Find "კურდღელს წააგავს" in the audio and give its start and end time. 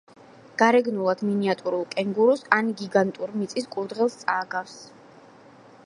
3.77-4.77